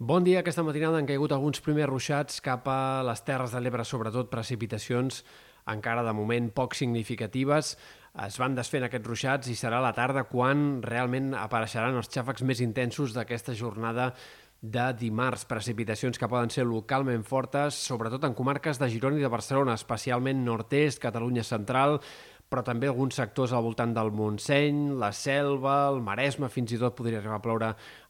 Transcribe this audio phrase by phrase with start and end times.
[0.00, 0.38] Bon dia.
[0.40, 5.18] Aquesta matinada han caigut alguns primers ruixats cap a les Terres de l'Ebre, sobretot precipitacions
[5.68, 7.74] encara de moment poc significatives.
[8.24, 12.64] Es van desfent aquests ruixats i serà la tarda quan realment apareixeran els xàfecs més
[12.64, 14.14] intensos d'aquesta jornada
[14.62, 15.44] de dimarts.
[15.44, 20.40] Precipitacions que poden ser localment fortes, sobretot en comarques de Girona i de Barcelona, especialment
[20.48, 22.00] nord-est, Catalunya central,
[22.50, 26.96] però també alguns sectors al voltant del Montseny, la Selva, el Maresme, fins i tot
[26.98, 27.68] podria arribar a ploure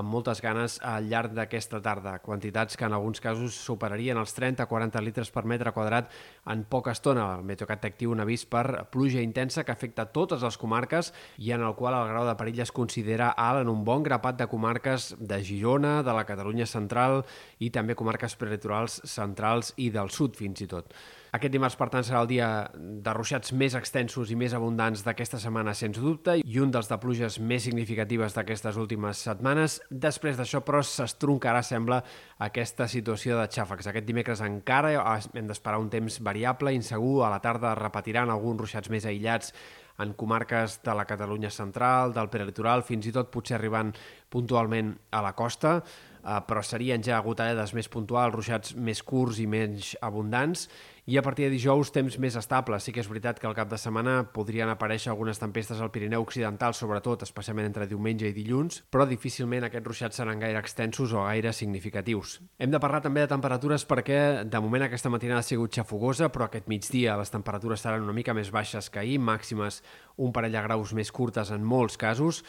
[0.00, 2.14] amb moltes ganes al llarg d'aquesta tarda.
[2.24, 6.08] Quantitats que en alguns casos superarien els 30-40 litres per metre quadrat
[6.48, 7.28] en poca estona.
[7.36, 11.68] El Meteocat actiu un avís per pluja intensa que afecta totes les comarques i en
[11.68, 15.12] el qual el grau de perill es considera alt en un bon grapat de comarques
[15.20, 17.20] de Girona, de la Catalunya central
[17.60, 20.96] i també comarques prelitorals centrals i del sud fins i tot.
[21.32, 22.46] Aquest dimarts, per tant, serà el dia
[22.76, 26.98] de ruixats més extensos i més abundants d'aquesta setmana, sens dubte, i un dels de
[27.00, 29.78] pluges més significatives d'aquestes últimes setmanes.
[29.88, 32.02] Després d'això, però, s'estroncarà, sembla,
[32.44, 33.88] aquesta situació de xàfecs.
[33.88, 34.92] Aquest dimecres encara
[35.32, 39.56] hem d'esperar un temps variable, insegur, a la tarda repetiran alguns ruixats més aïllats
[40.02, 43.92] en comarques de la Catalunya central, del prelitoral, fins i tot potser arribant
[44.32, 49.46] puntualment a la costa, eh, però serien ja gotellades més puntuals, ruixats més curts i
[49.46, 50.68] menys abundants,
[51.04, 52.78] i a partir de dijous temps més estable.
[52.78, 56.22] Sí que és veritat que al cap de setmana podrien aparèixer algunes tempestes al Pirineu
[56.22, 61.24] Occidental, sobretot, especialment entre diumenge i dilluns, però difícilment aquests ruixats seran gaire extensos o
[61.26, 62.38] gaire significatius.
[62.58, 66.46] Hem de parlar també de temperatures perquè de moment aquesta matinada ha sigut xafogosa, però
[66.46, 69.82] aquest migdia les temperatures seran una mica més baixes que ahir, màximes
[70.22, 72.42] un parell de graus més curtes en molts casos,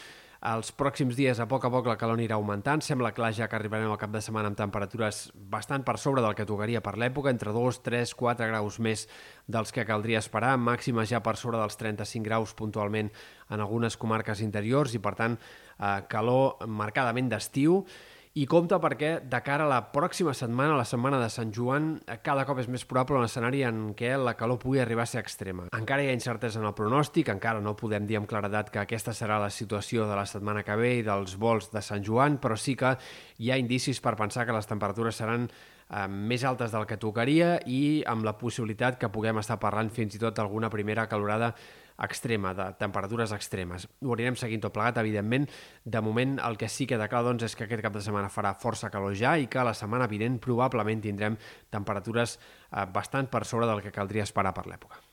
[0.44, 2.82] els pròxims dies, a poc a poc, la calor anirà augmentant.
[2.84, 6.36] Sembla clar ja que arribarem al cap de setmana amb temperatures bastant per sobre del
[6.36, 9.06] que tocaria per l'època, entre 2, 3, 4 graus més
[9.48, 13.14] dels que caldria esperar, màxima ja per sobre dels 35 graus puntualment
[13.50, 15.40] en algunes comarques interiors i, per tant,
[15.80, 17.86] eh, calor marcadament d'estiu
[18.34, 21.92] i compta perquè de cara a la pròxima setmana, la setmana de Sant Joan,
[22.26, 25.22] cada cop és més probable un escenari en què la calor pugui arribar a ser
[25.22, 25.68] extrema.
[25.78, 29.14] Encara hi ha incertesa en el pronòstic, encara no podem dir amb claredat que aquesta
[29.14, 32.58] serà la situació de la setmana que ve i dels vols de Sant Joan, però
[32.58, 32.96] sí que
[33.38, 35.46] hi ha indicis per pensar que les temperatures seran
[35.90, 40.16] eh, més altes del que tocaria i amb la possibilitat que puguem estar parlant fins
[40.16, 41.54] i tot d'alguna primera calorada
[42.04, 43.88] extrema, de temperatures extremes.
[44.02, 45.48] Ho anirem seguint tot plegat, evidentment.
[45.86, 48.34] De moment, el que sí que queda clar doncs, és que aquest cap de setmana
[48.34, 51.38] farà força calor ja i que la setmana vinent probablement tindrem
[51.74, 55.13] temperatures eh, bastant per sobre del que caldria esperar per l'època.